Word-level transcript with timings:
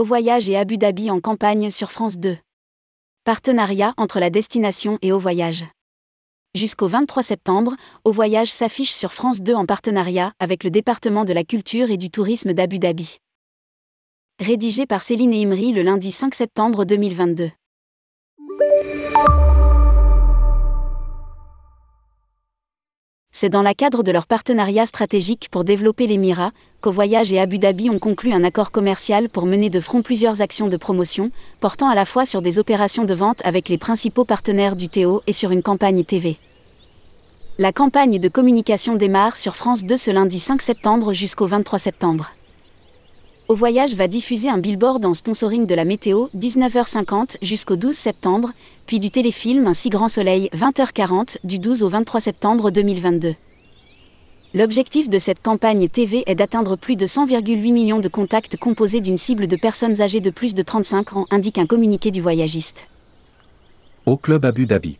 Au 0.00 0.02
voyage 0.02 0.48
et 0.48 0.56
Abu 0.56 0.78
Dhabi 0.78 1.10
en 1.10 1.20
campagne 1.20 1.68
sur 1.68 1.92
France 1.92 2.16
2. 2.16 2.38
Partenariat 3.24 3.92
entre 3.98 4.18
la 4.18 4.30
destination 4.30 4.98
et 5.02 5.12
Au 5.12 5.18
voyage. 5.18 5.66
Jusqu'au 6.54 6.88
23 6.88 7.22
septembre, 7.22 7.76
Au 8.04 8.10
voyage 8.10 8.50
s'affiche 8.50 8.92
sur 8.92 9.12
France 9.12 9.42
2 9.42 9.52
en 9.52 9.66
partenariat 9.66 10.32
avec 10.38 10.64
le 10.64 10.70
département 10.70 11.26
de 11.26 11.34
la 11.34 11.44
culture 11.44 11.90
et 11.90 11.98
du 11.98 12.10
tourisme 12.10 12.54
d'Abu 12.54 12.78
Dhabi. 12.78 13.18
Rédigé 14.38 14.86
par 14.86 15.02
Céline 15.02 15.34
Imri 15.34 15.70
le 15.70 15.82
lundi 15.82 16.12
5 16.12 16.34
septembre 16.34 16.86
2022. 16.86 17.50
C'est 23.42 23.48
dans 23.48 23.62
le 23.62 23.72
cadre 23.72 24.02
de 24.02 24.12
leur 24.12 24.26
partenariat 24.26 24.84
stratégique 24.84 25.48
pour 25.50 25.64
développer 25.64 26.06
l'Émirat 26.06 26.50
qu'Au 26.82 26.92
Voyage 26.92 27.32
et 27.32 27.40
Abu 27.40 27.58
Dhabi 27.58 27.88
ont 27.88 27.98
conclu 27.98 28.34
un 28.34 28.44
accord 28.44 28.70
commercial 28.70 29.30
pour 29.30 29.46
mener 29.46 29.70
de 29.70 29.80
front 29.80 30.02
plusieurs 30.02 30.42
actions 30.42 30.68
de 30.68 30.76
promotion, 30.76 31.30
portant 31.58 31.88
à 31.88 31.94
la 31.94 32.04
fois 32.04 32.26
sur 32.26 32.42
des 32.42 32.58
opérations 32.58 33.04
de 33.04 33.14
vente 33.14 33.40
avec 33.42 33.70
les 33.70 33.78
principaux 33.78 34.26
partenaires 34.26 34.76
du 34.76 34.90
Théo 34.90 35.22
et 35.26 35.32
sur 35.32 35.52
une 35.52 35.62
campagne 35.62 36.04
TV. 36.04 36.36
La 37.56 37.72
campagne 37.72 38.18
de 38.18 38.28
communication 38.28 38.96
démarre 38.96 39.38
sur 39.38 39.56
France 39.56 39.84
2 39.84 39.96
ce 39.96 40.10
lundi 40.10 40.38
5 40.38 40.60
septembre 40.60 41.14
jusqu'au 41.14 41.46
23 41.46 41.78
septembre. 41.78 42.32
Au 43.50 43.56
Voyage 43.56 43.96
va 43.96 44.06
diffuser 44.06 44.48
un 44.48 44.58
billboard 44.58 45.04
en 45.04 45.12
sponsoring 45.12 45.66
de 45.66 45.74
la 45.74 45.84
météo 45.84 46.28
19h50 46.38 47.38
jusqu'au 47.42 47.74
12 47.74 47.96
septembre, 47.96 48.52
puis 48.86 49.00
du 49.00 49.10
téléfilm 49.10 49.66
Un 49.66 49.74
si 49.74 49.88
grand 49.88 50.06
soleil 50.06 50.48
20h40 50.54 51.38
du 51.42 51.58
12 51.58 51.82
au 51.82 51.88
23 51.88 52.20
septembre 52.20 52.70
2022. 52.70 53.34
L'objectif 54.54 55.08
de 55.08 55.18
cette 55.18 55.42
campagne 55.42 55.88
TV 55.88 56.22
est 56.26 56.36
d'atteindre 56.36 56.76
plus 56.76 56.94
de 56.94 57.06
100,8 57.06 57.72
millions 57.72 57.98
de 57.98 58.06
contacts 58.06 58.56
composés 58.56 59.00
d'une 59.00 59.16
cible 59.16 59.48
de 59.48 59.56
personnes 59.56 60.00
âgées 60.00 60.20
de 60.20 60.30
plus 60.30 60.54
de 60.54 60.62
35 60.62 61.16
ans, 61.16 61.26
indique 61.32 61.58
un 61.58 61.66
communiqué 61.66 62.12
du 62.12 62.20
voyagiste. 62.20 62.86
Au 64.06 64.16
club 64.16 64.44
Abu 64.44 64.66
Dhabi. 64.66 64.96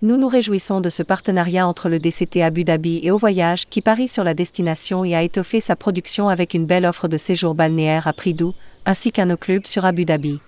Nous 0.00 0.16
nous 0.16 0.28
réjouissons 0.28 0.80
de 0.80 0.90
ce 0.90 1.02
partenariat 1.02 1.66
entre 1.66 1.88
le 1.88 1.98
DCT 1.98 2.40
Abu 2.40 2.62
Dhabi 2.62 3.00
et 3.02 3.10
Au 3.10 3.18
Voyage 3.18 3.66
qui 3.66 3.80
parie 3.82 4.06
sur 4.06 4.22
la 4.22 4.32
destination 4.32 5.04
et 5.04 5.16
a 5.16 5.24
étoffé 5.24 5.58
sa 5.58 5.74
production 5.74 6.28
avec 6.28 6.54
une 6.54 6.66
belle 6.66 6.86
offre 6.86 7.08
de 7.08 7.16
séjour 7.16 7.56
balnéaire 7.56 8.06
à 8.06 8.12
prix 8.12 8.32
doux, 8.32 8.54
ainsi 8.86 9.10
qu'un 9.10 9.34
club 9.34 9.66
sur 9.66 9.84
Abu 9.84 10.04
Dhabi. 10.04 10.38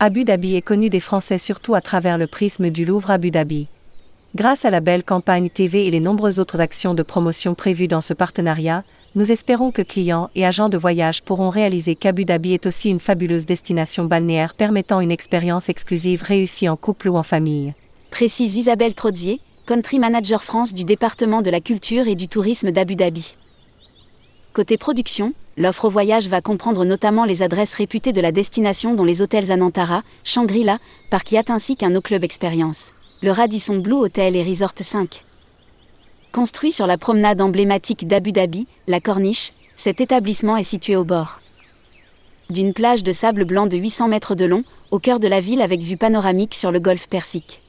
Abu 0.00 0.24
Dhabi 0.24 0.56
est 0.56 0.62
connu 0.62 0.90
des 0.90 0.98
Français 0.98 1.38
surtout 1.38 1.76
à 1.76 1.80
travers 1.80 2.18
le 2.18 2.26
prisme 2.26 2.68
du 2.70 2.84
Louvre 2.84 3.12
Abu 3.12 3.30
Dhabi. 3.30 3.68
Grâce 4.34 4.64
à 4.64 4.70
la 4.70 4.80
belle 4.80 5.04
campagne 5.04 5.50
TV 5.50 5.86
et 5.86 5.92
les 5.92 6.00
nombreuses 6.00 6.40
autres 6.40 6.60
actions 6.60 6.94
de 6.94 7.04
promotion 7.04 7.54
prévues 7.54 7.86
dans 7.86 8.00
ce 8.00 8.12
partenariat, 8.12 8.82
nous 9.14 9.30
espérons 9.30 9.70
que 9.70 9.82
clients 9.82 10.30
et 10.34 10.44
agents 10.44 10.68
de 10.68 10.78
voyage 10.78 11.22
pourront 11.22 11.50
réaliser 11.50 11.94
qu'Abu 11.94 12.24
Dhabi 12.24 12.54
est 12.54 12.66
aussi 12.66 12.90
une 12.90 12.98
fabuleuse 12.98 13.46
destination 13.46 14.06
balnéaire 14.06 14.54
permettant 14.54 15.00
une 15.00 15.12
expérience 15.12 15.68
exclusive 15.68 16.24
réussie 16.24 16.68
en 16.68 16.76
couple 16.76 17.08
ou 17.08 17.16
en 17.16 17.22
famille 17.22 17.72
précise 18.10 18.56
Isabelle 18.56 18.94
Trodier, 18.94 19.40
country 19.66 19.98
manager 19.98 20.42
France 20.42 20.74
du 20.74 20.84
département 20.84 21.42
de 21.42 21.50
la 21.50 21.60
culture 21.60 22.08
et 22.08 22.14
du 22.14 22.28
tourisme 22.28 22.70
d'Abu 22.70 22.96
Dhabi. 22.96 23.36
Côté 24.52 24.76
production, 24.76 25.32
l'offre 25.56 25.86
au 25.86 25.90
voyage 25.90 26.28
va 26.28 26.40
comprendre 26.40 26.84
notamment 26.84 27.24
les 27.24 27.42
adresses 27.42 27.74
réputées 27.74 28.12
de 28.12 28.20
la 28.20 28.32
destination 28.32 28.94
dont 28.94 29.04
les 29.04 29.22
hôtels 29.22 29.52
Anantara, 29.52 30.02
Shangri-La, 30.24 30.78
Park 31.08 31.32
Yacht 31.32 31.50
ainsi 31.50 31.76
qu'un 31.76 31.90
No 31.90 32.00
Club 32.00 32.24
Experience, 32.24 32.92
le 33.22 33.30
Radisson 33.30 33.78
Blue 33.78 33.94
Hotel 33.94 34.34
et 34.36 34.42
Resort 34.42 34.74
5. 34.78 35.24
Construit 36.32 36.72
sur 36.72 36.86
la 36.86 36.98
promenade 36.98 37.40
emblématique 37.40 38.08
d'Abu 38.08 38.32
Dhabi, 38.32 38.66
la 38.88 39.00
Corniche, 39.00 39.52
cet 39.76 40.00
établissement 40.00 40.56
est 40.56 40.64
situé 40.64 40.96
au 40.96 41.04
bord 41.04 41.40
d'une 42.50 42.74
plage 42.74 43.04
de 43.04 43.12
sable 43.12 43.44
blanc 43.44 43.66
de 43.66 43.76
800 43.76 44.08
mètres 44.08 44.34
de 44.34 44.44
long, 44.44 44.64
au 44.90 44.98
cœur 44.98 45.20
de 45.20 45.28
la 45.28 45.40
ville 45.40 45.62
avec 45.62 45.80
vue 45.80 45.96
panoramique 45.96 46.56
sur 46.56 46.72
le 46.72 46.80
golfe 46.80 47.08
Persique. 47.08 47.60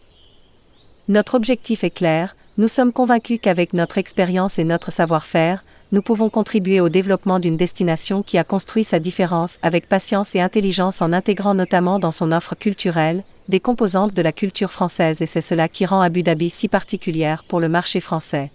Notre 1.12 1.36
objectif 1.36 1.84
est 1.84 1.90
clair, 1.90 2.38
nous 2.58 2.70
sommes 2.70 2.94
convaincus 2.94 3.38
qu'avec 3.42 3.74
notre 3.74 3.98
expérience 3.98 4.58
et 4.60 4.64
notre 4.64 4.94
savoir-faire, 4.94 5.62
nous 5.92 6.02
pouvons 6.02 6.30
contribuer 6.30 6.80
au 6.80 6.88
développement 6.88 7.38
d'une 7.38 7.58
destination 7.58 8.24
qui 8.24 8.38
a 8.38 8.46
construit 8.46 8.86
sa 8.86 8.98
différence 8.98 9.58
avec 9.62 9.90
patience 9.90 10.36
et 10.36 10.40
intelligence 10.40 11.02
en 11.02 11.12
intégrant 11.12 11.54
notamment 11.54 12.00
dans 12.00 12.14
son 12.14 12.32
offre 12.32 12.56
culturelle 12.56 13.26
des 13.50 13.60
composantes 13.60 14.14
de 14.14 14.22
la 14.22 14.32
culture 14.32 14.72
française 14.72 15.22
et 15.22 15.26
c'est 15.26 15.42
cela 15.42 15.68
qui 15.68 15.86
rend 15.86 16.00
Abu 16.00 16.24
Dhabi 16.24 16.50
si 16.50 16.70
particulière 16.70 17.44
pour 17.46 17.60
le 17.60 17.68
marché 17.68 18.00
français. 18.00 18.50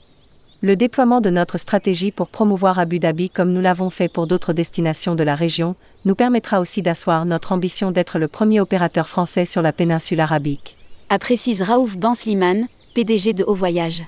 Le 0.63 0.77
déploiement 0.77 1.21
de 1.21 1.29
notre 1.29 1.59
stratégie 1.59 2.11
pour 2.11 2.29
promouvoir 2.29 2.79
Abu 2.79 3.01
Dhabi 3.01 3.29
comme 3.29 3.53
nous 3.53 3.61
l'avons 3.61 3.91
fait 3.91 4.09
pour 4.09 4.27
d'autres 4.27 4.55
destinations 4.55 5.15
de 5.15 5.25
la 5.25 5.35
région 5.35 5.77
nous 6.07 6.15
permettra 6.15 6.61
aussi 6.61 6.81
d'asseoir 6.81 7.27
notre 7.27 7.53
ambition 7.53 7.91
d'être 7.91 8.19
le 8.19 8.29
premier 8.29 8.61
opérateur 8.61 9.09
français 9.09 9.45
sur 9.45 9.61
la 9.61 9.75
péninsule 9.75 10.21
arabique 10.21 10.75
a 11.09 11.19
précise 11.19 11.63
Raouf 11.63 11.97
Bansliman, 11.97 12.67
PDG 12.95 13.33
de 13.33 13.45
Haut 13.45 13.55
Voyage. 13.55 14.03